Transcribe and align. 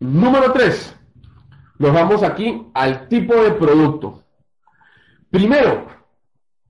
Número 0.00 0.52
3. 0.52 0.96
Nos 1.78 1.92
vamos 1.92 2.22
aquí 2.22 2.66
al 2.74 3.08
tipo 3.08 3.34
de 3.34 3.50
producto. 3.50 4.22
Primero, 5.30 5.86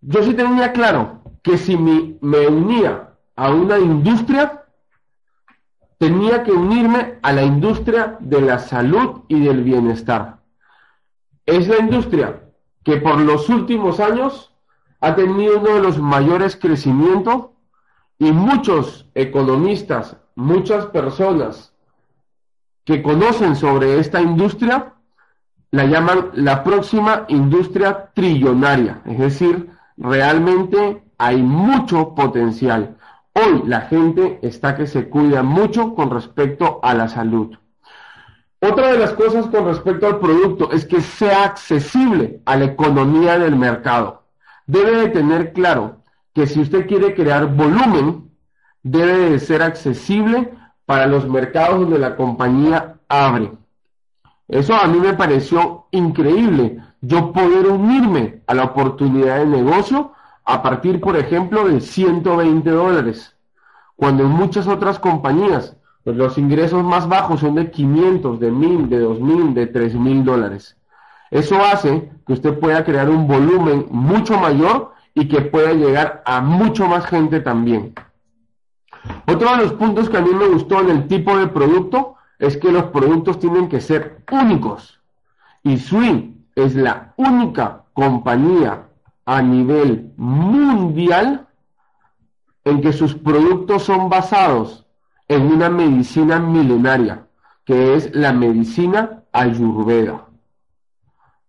yo 0.01 0.23
sí 0.23 0.33
tenía 0.33 0.73
claro 0.73 1.21
que 1.43 1.59
si 1.59 1.77
me 1.77 2.47
unía 2.49 3.11
a 3.37 3.51
una 3.51 3.79
industria, 3.79 4.65
tenía 5.99 6.43
que 6.43 6.53
unirme 6.53 7.19
a 7.23 7.33
la 7.33 7.43
industria 7.43 8.17
de 8.21 8.41
la 8.41 8.59
salud 8.59 9.23
y 9.29 9.41
del 9.41 9.63
bienestar. 9.63 10.39
Es 11.45 11.69
la 11.69 11.79
industria 11.79 12.43
que 12.83 12.97
por 12.97 13.21
los 13.21 13.49
últimos 13.51 14.01
años 14.01 14.55
ha 15.01 15.15
tenido 15.15 15.61
uno 15.61 15.75
de 15.75 15.83
los 15.83 15.99
mayores 15.99 16.57
crecimientos 16.57 17.51
y 18.19 18.33
muchos 18.33 19.07
economistas, 19.15 20.17
muchas 20.35 20.87
personas 20.87 21.75
que 22.89 23.03
conocen 23.03 23.55
sobre 23.55 23.99
esta 23.99 24.19
industria, 24.19 24.95
la 25.73 25.85
llaman 25.85 26.31
la 26.33 26.65
próxima 26.65 27.27
industria 27.29 28.09
trillonaria. 28.15 29.03
Es 29.05 29.19
decir, 29.19 29.69
realmente 29.99 31.03
hay 31.19 31.43
mucho 31.43 32.15
potencial. 32.15 32.97
Hoy 33.35 33.65
la 33.67 33.83
gente 33.83 34.39
está 34.41 34.75
que 34.75 34.87
se 34.87 35.11
cuida 35.11 35.43
mucho 35.43 35.95
con 35.95 36.09
respecto 36.11 36.81
a 36.83 36.95
la 36.95 37.09
salud. 37.09 37.59
Otra 38.59 38.93
de 38.93 38.99
las 38.99 39.13
cosas 39.13 39.49
con 39.49 39.67
respecto 39.67 40.07
al 40.07 40.19
producto 40.19 40.73
es 40.73 40.87
que 40.87 41.03
sea 41.03 41.45
accesible 41.45 42.41
a 42.47 42.57
la 42.57 42.65
economía 42.65 43.39
del 43.39 43.57
mercado. 43.57 44.23
Debe 44.67 44.93
de 44.93 45.09
tener 45.09 45.53
claro 45.53 46.05
que 46.33 46.47
si 46.47 46.61
usted 46.61 46.87
quiere 46.87 47.15
crear 47.15 47.55
volumen, 47.55 48.31
debe 48.83 49.29
de 49.29 49.41
ser 49.41 49.61
accesible 49.61 50.55
para 50.89 51.07
los 51.07 51.29
mercados 51.29 51.81
donde 51.81 51.99
la 51.99 52.17
compañía 52.17 52.95
abre. 53.11 53.53
Eso 54.49 54.75
a 54.75 54.87
mí 54.87 54.99
me 54.99 55.13
pareció 55.13 55.85
increíble, 55.91 56.79
yo 57.03 57.31
poder 57.31 57.67
unirme 57.67 58.41
a 58.47 58.55
la 58.55 58.65
oportunidad 58.65 59.37
de 59.37 59.45
negocio 59.45 60.13
a 60.47 60.63
partir, 60.63 60.99
por 60.99 61.19
ejemplo, 61.19 61.69
de 61.69 61.83
120 61.83 62.71
dólares, 62.71 63.37
cuando 63.97 64.23
en 64.23 64.31
muchas 64.31 64.67
otras 64.67 64.99
compañías 64.99 65.77
pues 66.05 66.17
los 66.17 66.39
ingresos 66.39 66.83
más 66.83 67.07
bajos 67.07 67.41
son 67.41 67.57
de 67.57 67.71
500, 67.71 68.41
de 68.41 68.51
1000, 68.51 68.89
de 68.89 69.01
2000, 69.01 69.53
de 69.53 69.67
3000 69.67 70.25
dólares. 70.25 70.79
Eso 71.31 71.61
hace 71.61 72.11
que 72.27 72.33
usted 72.33 72.59
pueda 72.59 72.83
crear 72.83 73.11
un 73.11 73.29
volumen 73.29 73.89
mucho 73.91 74.39
mayor 74.39 74.95
y 75.13 75.29
que 75.29 75.43
pueda 75.43 75.75
llegar 75.75 76.23
a 76.25 76.41
mucho 76.41 76.87
más 76.87 77.05
gente 77.05 77.41
también. 77.41 77.93
Otro 79.27 79.51
de 79.51 79.57
los 79.59 79.73
puntos 79.75 80.09
que 80.09 80.17
a 80.17 80.23
mí 80.23 80.31
me 80.31 80.49
gustó 80.49 80.81
en 80.81 80.91
el 80.91 81.07
tipo 81.07 81.37
de 81.37 81.49
producto 81.49 82.17
es 82.39 82.57
que 82.57 82.73
los 82.73 82.85
productos 82.85 83.39
tienen 83.39 83.69
que 83.69 83.81
ser 83.81 84.25
únicos. 84.31 85.01
Y 85.63 85.79
Swing 85.79 86.35
es 86.55 86.75
la 86.75 87.13
única 87.17 87.85
compañía 87.93 88.89
a 89.27 89.43
nivel 89.43 90.13
mundial 90.17 91.47
en 92.65 92.81
que 92.81 92.93
sus 92.93 93.15
productos 93.15 93.83
son 93.83 94.09
basados 94.09 94.87
en 95.27 95.53
una 95.53 95.69
medicina 95.69 96.39
milenaria, 96.39 97.27
que 97.65 97.95
es 97.95 98.15
la 98.15 98.33
medicina 98.33 99.25
ayurveda. 99.33 100.27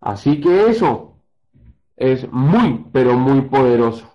Así 0.02 0.42
que 0.42 0.70
eso 0.70 1.14
es 1.96 2.32
muy, 2.32 2.86
pero 2.92 3.18
muy 3.18 3.42
poderoso. 3.42 4.06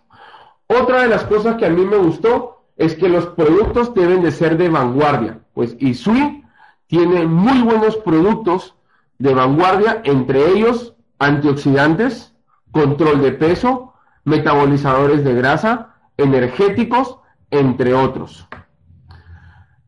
Otra 0.66 1.02
de 1.02 1.08
las 1.08 1.24
cosas 1.24 1.56
que 1.56 1.66
a 1.66 1.70
mí 1.70 1.84
me 1.84 1.96
gustó 1.96 2.53
es 2.76 2.94
que 2.94 3.08
los 3.08 3.26
productos 3.26 3.94
deben 3.94 4.22
de 4.22 4.32
ser 4.32 4.56
de 4.56 4.68
vanguardia, 4.68 5.40
pues 5.52 5.76
Isui 5.78 6.44
tiene 6.86 7.26
muy 7.26 7.62
buenos 7.62 7.96
productos 7.96 8.74
de 9.18 9.34
vanguardia, 9.34 10.00
entre 10.04 10.48
ellos 10.50 10.94
antioxidantes, 11.18 12.34
control 12.72 13.22
de 13.22 13.32
peso, 13.32 13.94
metabolizadores 14.24 15.24
de 15.24 15.34
grasa, 15.34 15.94
energéticos, 16.16 17.18
entre 17.50 17.94
otros. 17.94 18.46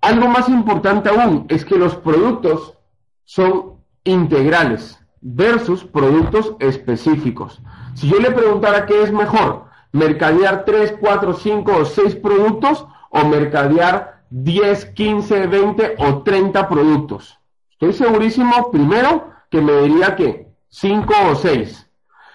Algo 0.01 0.29
más 0.29 0.49
importante 0.49 1.09
aún 1.09 1.47
es 1.49 1.65
que 1.65 1.77
los 1.77 1.97
productos 1.97 2.79
son 3.25 3.81
integrales 4.05 5.01
versus 5.21 5.85
productos 5.85 6.55
específicos. 6.61 7.61
Si 7.95 8.09
yo 8.09 8.19
le 8.21 8.31
preguntara 8.31 8.87
qué 8.87 9.03
es 9.03 9.13
mejor, 9.13 9.66
mercadear 9.97 10.65
3, 10.65 10.97
4, 11.01 11.35
5 11.35 11.77
o 11.77 11.85
6 11.85 12.17
productos 12.17 12.87
o 13.11 13.25
mercadear 13.25 14.25
10, 14.31 14.85
15, 14.87 15.47
20 15.47 15.95
o 15.99 16.23
30 16.23 16.69
productos. 16.69 17.39
Estoy 17.71 17.93
segurísimo, 17.93 18.71
primero, 18.71 19.31
que 19.51 19.61
me 19.61 19.73
diría 19.83 20.15
que 20.17 20.49
5 20.69 21.15
o 21.31 21.35
6. 21.35 21.91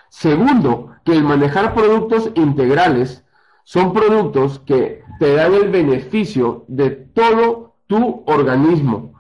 Segundo, 0.09 0.95
que 1.05 1.13
el 1.13 1.23
manejar 1.23 1.73
productos 1.73 2.31
integrales 2.35 3.23
son 3.63 3.93
productos 3.93 4.59
que 4.59 5.03
te 5.19 5.35
dan 5.35 5.53
el 5.53 5.69
beneficio 5.69 6.65
de 6.67 6.89
todo 6.89 7.75
tu 7.87 8.23
organismo. 8.25 9.13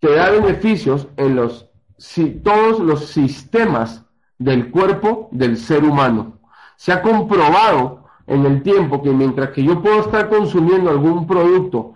Te 0.00 0.14
da 0.14 0.30
beneficios 0.30 1.08
en 1.16 1.36
los, 1.36 1.70
todos 2.42 2.78
los 2.78 3.06
sistemas 3.06 4.04
del 4.38 4.70
cuerpo 4.70 5.28
del 5.32 5.56
ser 5.56 5.84
humano. 5.84 6.39
Se 6.80 6.92
ha 6.92 7.02
comprobado 7.02 8.04
en 8.26 8.46
el 8.46 8.62
tiempo 8.62 9.02
que 9.02 9.10
mientras 9.10 9.50
que 9.50 9.62
yo 9.62 9.82
puedo 9.82 10.00
estar 10.00 10.30
consumiendo 10.30 10.88
algún 10.88 11.26
producto 11.26 11.92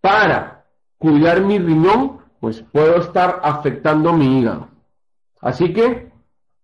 para 0.00 0.66
cuidar 0.98 1.40
mi 1.40 1.58
riñón, 1.58 2.18
pues 2.38 2.62
puedo 2.70 2.98
estar 2.98 3.40
afectando 3.42 4.12
mi 4.12 4.38
hígado. 4.38 4.68
Así 5.40 5.72
que, 5.72 6.12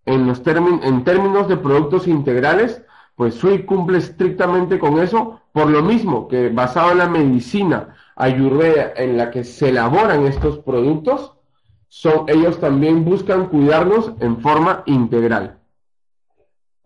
en, 0.04 0.28
los 0.28 0.44
términos 0.44 1.48
de 1.48 1.56
productos 1.56 2.06
integrales, 2.06 2.84
pues 3.16 3.34
SUI 3.34 3.64
cumple 3.64 3.98
estrictamente 3.98 4.78
con 4.78 5.00
eso, 5.00 5.40
por 5.50 5.68
lo 5.68 5.82
mismo 5.82 6.28
que 6.28 6.50
basado 6.50 6.92
en 6.92 6.98
la 6.98 7.08
medicina 7.08 7.96
ayurveda 8.14 8.92
en 8.94 9.16
la 9.16 9.32
que 9.32 9.42
se 9.42 9.70
elaboran 9.70 10.24
estos 10.24 10.60
productos, 10.60 11.32
son, 11.88 12.28
ellos 12.28 12.60
también 12.60 13.04
buscan 13.04 13.48
cuidarnos 13.48 14.12
en 14.20 14.40
forma 14.40 14.84
integral. 14.86 15.58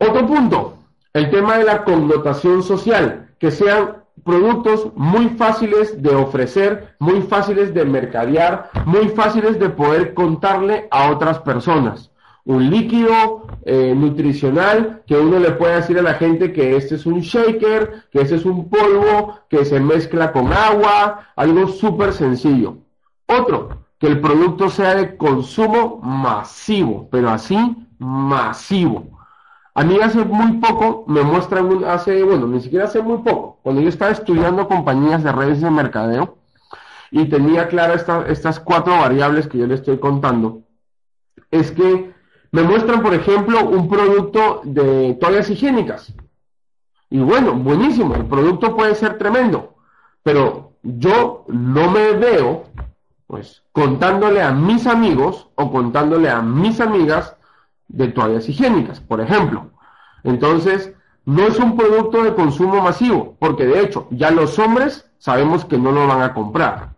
Otro 0.00 0.26
punto, 0.26 0.78
el 1.12 1.30
tema 1.30 1.58
de 1.58 1.64
la 1.64 1.84
connotación 1.84 2.62
social, 2.62 3.28
que 3.38 3.50
sean 3.50 3.98
productos 4.24 4.88
muy 4.96 5.28
fáciles 5.30 6.02
de 6.02 6.14
ofrecer, 6.14 6.96
muy 6.98 7.22
fáciles 7.22 7.72
de 7.72 7.84
mercadear, 7.84 8.70
muy 8.84 9.08
fáciles 9.10 9.58
de 9.58 9.70
poder 9.70 10.14
contarle 10.14 10.88
a 10.90 11.10
otras 11.10 11.38
personas 11.38 12.10
un 12.44 12.70
líquido 12.70 13.46
eh, 13.64 13.94
nutricional 13.94 15.02
que 15.06 15.16
uno 15.16 15.38
le 15.38 15.52
puede 15.52 15.76
decir 15.76 15.98
a 15.98 16.02
la 16.02 16.14
gente 16.14 16.52
que 16.52 16.76
este 16.76 16.96
es 16.96 17.06
un 17.06 17.20
shaker, 17.20 18.08
que 18.10 18.22
este 18.22 18.36
es 18.36 18.44
un 18.44 18.68
polvo 18.68 19.40
que 19.48 19.64
se 19.64 19.78
mezcla 19.78 20.32
con 20.32 20.52
agua, 20.52 21.28
algo 21.36 21.68
súper 21.68 22.12
sencillo. 22.12 22.78
Otro, 23.26 23.84
que 23.98 24.06
el 24.06 24.20
producto 24.20 24.68
sea 24.70 24.94
de 24.94 25.16
consumo 25.16 26.00
masivo, 26.02 27.08
pero 27.10 27.30
así 27.30 27.56
masivo. 27.98 29.19
A 29.74 29.84
mí 29.84 29.98
hace 30.00 30.24
muy 30.24 30.58
poco 30.58 31.04
me 31.06 31.22
muestran, 31.22 31.84
hace, 31.84 32.24
bueno, 32.24 32.46
ni 32.46 32.60
siquiera 32.60 32.86
hace 32.86 33.00
muy 33.02 33.18
poco, 33.18 33.58
cuando 33.62 33.80
yo 33.80 33.88
estaba 33.88 34.10
estudiando 34.10 34.66
compañías 34.66 35.22
de 35.22 35.32
redes 35.32 35.60
de 35.60 35.70
mercadeo 35.70 36.38
y 37.10 37.26
tenía 37.26 37.68
claras 37.68 38.04
estas 38.28 38.58
cuatro 38.58 38.98
variables 38.98 39.46
que 39.46 39.58
yo 39.58 39.66
le 39.66 39.74
estoy 39.74 39.98
contando, 39.98 40.62
es 41.50 41.70
que 41.70 42.12
me 42.52 42.62
muestran, 42.62 43.00
por 43.02 43.14
ejemplo, 43.14 43.64
un 43.68 43.88
producto 43.88 44.62
de 44.64 45.14
toallas 45.20 45.48
higiénicas. 45.50 46.12
Y 47.08 47.20
bueno, 47.20 47.54
buenísimo, 47.54 48.14
el 48.14 48.26
producto 48.26 48.76
puede 48.76 48.94
ser 48.96 49.18
tremendo, 49.18 49.76
pero 50.22 50.72
yo 50.82 51.44
no 51.48 51.90
me 51.90 52.12
veo, 52.12 52.64
pues, 53.26 53.62
contándole 53.72 54.42
a 54.42 54.52
mis 54.52 54.86
amigos 54.86 55.48
o 55.54 55.70
contándole 55.70 56.28
a 56.28 56.40
mis 56.42 56.80
amigas 56.80 57.36
de 57.92 58.08
toallas 58.08 58.48
higiénicas, 58.48 59.00
por 59.00 59.20
ejemplo. 59.20 59.70
Entonces, 60.24 60.92
no 61.24 61.46
es 61.46 61.58
un 61.58 61.76
producto 61.76 62.22
de 62.22 62.34
consumo 62.34 62.82
masivo, 62.82 63.36
porque 63.38 63.66
de 63.66 63.80
hecho, 63.80 64.08
ya 64.10 64.30
los 64.30 64.58
hombres 64.58 65.10
sabemos 65.18 65.64
que 65.64 65.78
no 65.78 65.92
lo 65.92 66.06
van 66.06 66.22
a 66.22 66.34
comprar. 66.34 66.94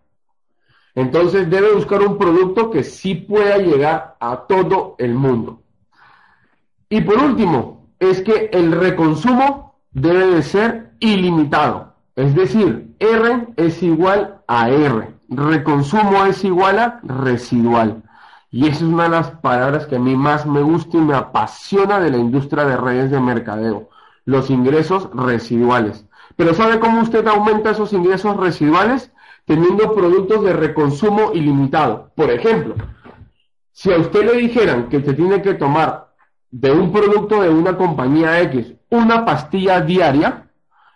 Entonces 0.95 1.49
debe 1.49 1.73
buscar 1.73 2.03
un 2.03 2.19
producto 2.19 2.71
que 2.71 2.85
sí 2.85 3.15
pueda 3.15 3.57
llegar 3.59 4.17
a 4.21 4.45
todo 4.47 4.95
el 4.99 5.15
mundo. 5.15 5.63
Y 6.89 7.01
por 7.01 7.19
último, 7.19 7.89
es 7.99 8.21
que 8.21 8.51
el 8.53 8.73
reconsumo 8.73 9.79
debe 9.93 10.27
de 10.27 10.43
ser 10.43 10.93
ilimitado. 11.01 11.95
Es 12.15 12.35
decir, 12.35 12.95
R 12.99 13.49
es 13.57 13.83
igual 13.83 14.43
a 14.47 14.69
R. 14.69 15.15
Reconsumo 15.29 16.27
es 16.27 16.45
igual 16.45 16.79
a 16.79 17.01
residual. 17.03 18.03
Y 18.53 18.69
esa 18.69 18.77
es 18.77 18.83
una 18.83 19.05
de 19.05 19.09
las 19.09 19.31
palabras 19.33 19.87
que 19.87 19.97
a 19.97 19.99
mí 19.99 20.15
más 20.15 20.47
me 20.47 20.63
gusta 20.63 20.97
y 20.97 21.01
me 21.01 21.15
apasiona 21.15 21.99
de 21.99 22.11
la 22.11 22.19
industria 22.19 22.65
de 22.65 22.77
redes 22.77 23.11
de 23.11 23.19
mercadeo. 23.19 23.89
Los 24.25 24.51
ingresos 24.51 25.11
residuales. 25.13 26.07
Pero 26.37 26.55
¿sabe 26.55 26.79
cómo 26.79 27.01
usted 27.01 27.27
aumenta 27.27 27.71
esos 27.71 27.93
ingresos 27.93 28.37
residuales? 28.37 29.11
teniendo 29.45 29.93
productos 29.93 30.45
de 30.45 30.53
reconsumo 30.53 31.33
ilimitado. 31.35 32.11
Por 32.15 32.31
ejemplo, 32.31 32.75
si 33.73 33.93
a 33.93 33.99
usted 33.99 34.25
le 34.25 34.39
dijeran 34.39 34.89
que 34.89 34.99
usted 34.99 35.17
tiene 35.17 35.43
que 35.43 35.55
tomar 35.55 36.13
de 36.51 36.71
un 36.71 36.93
producto 36.93 37.43
de 37.43 37.49
una 37.49 37.77
compañía 37.77 38.41
X 38.43 38.75
una 38.91 39.25
pastilla 39.25 39.81
diaria, 39.81 40.51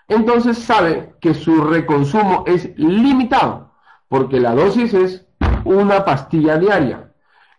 entonces 0.07 0.59
sabe 0.59 1.15
que 1.21 1.33
su 1.33 1.65
reconsumo 1.65 2.45
es 2.47 2.71
limitado, 2.77 3.73
porque 4.09 4.39
la 4.39 4.55
dosis 4.55 4.93
es 4.93 5.27
una 5.65 6.05
pastilla 6.05 6.59
diaria. 6.59 7.06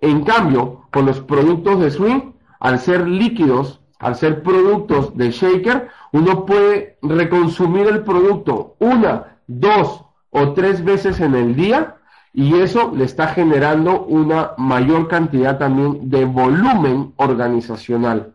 En 0.01 0.23
cambio, 0.23 0.81
con 0.91 1.05
los 1.05 1.19
productos 1.21 1.79
de 1.79 1.91
swing, 1.91 2.31
al 2.59 2.79
ser 2.79 3.07
líquidos, 3.07 3.81
al 3.99 4.15
ser 4.15 4.43
productos 4.43 5.15
de 5.17 5.31
shaker, 5.31 5.89
uno 6.11 6.45
puede 6.45 6.97
reconsumir 7.01 7.87
el 7.87 8.03
producto 8.03 8.75
una, 8.79 9.37
dos 9.47 10.03
o 10.29 10.53
tres 10.53 10.83
veces 10.83 11.19
en 11.19 11.35
el 11.35 11.55
día 11.55 11.95
y 12.33 12.55
eso 12.55 12.91
le 12.95 13.05
está 13.05 13.29
generando 13.29 14.03
una 14.03 14.51
mayor 14.57 15.07
cantidad 15.07 15.57
también 15.57 16.09
de 16.09 16.25
volumen 16.25 17.13
organizacional. 17.17 18.33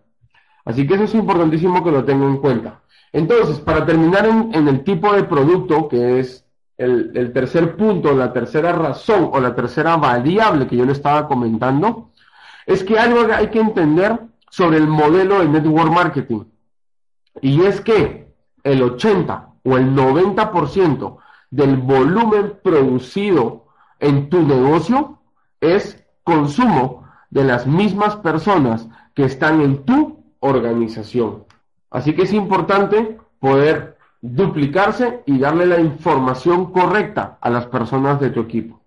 Así 0.64 0.86
que 0.86 0.94
eso 0.94 1.04
es 1.04 1.14
importantísimo 1.14 1.84
que 1.84 1.90
lo 1.90 2.04
tenga 2.04 2.26
en 2.26 2.38
cuenta. 2.38 2.80
Entonces, 3.12 3.60
para 3.60 3.84
terminar 3.84 4.26
en, 4.26 4.68
el 4.68 4.84
tipo 4.84 5.12
de 5.12 5.24
producto, 5.24 5.88
que 5.88 6.20
es 6.20 6.44
el, 6.78 7.32
tercer 7.32 7.76
punto, 7.76 8.12
la 8.12 8.32
tercera 8.32 8.72
razón 8.72 9.30
o 9.32 9.40
la 9.40 9.54
tercera 9.54 9.96
variable 9.96 10.66
que 10.66 10.76
yo 10.76 10.84
le 10.84 10.92
estaba 10.92 11.28
comentando, 11.28 12.10
es 12.66 12.82
que 12.84 12.98
algo 12.98 13.32
hay 13.32 13.48
que 13.48 13.60
entender 13.60 14.18
sobre 14.50 14.78
el 14.78 14.86
modelo 14.86 15.40
de 15.40 15.48
network 15.48 15.92
marketing. 15.92 16.44
Y 17.40 17.62
es 17.62 17.80
que 17.80 18.32
el 18.62 18.82
80 18.82 19.48
o 19.64 19.76
el 19.76 19.94
90% 19.94 21.18
del 21.50 21.76
volumen 21.76 22.58
producido 22.62 23.66
en 23.98 24.28
tu 24.28 24.42
negocio 24.42 25.18
es 25.60 26.04
consumo 26.24 27.08
de 27.30 27.44
las 27.44 27.66
mismas 27.66 28.16
personas 28.16 28.88
que 29.14 29.24
están 29.24 29.60
en 29.60 29.84
tu 29.84 30.24
organización. 30.40 31.44
Así 31.90 32.14
que 32.14 32.22
es 32.22 32.32
importante 32.32 33.18
poder 33.38 33.91
duplicarse 34.22 35.22
y 35.26 35.38
darle 35.38 35.66
la 35.66 35.80
información 35.80 36.72
correcta 36.72 37.38
a 37.40 37.50
las 37.50 37.66
personas 37.66 38.20
de 38.20 38.30
tu 38.30 38.40
equipo. 38.40 38.81